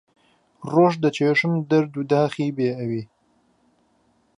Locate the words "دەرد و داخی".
1.69-2.55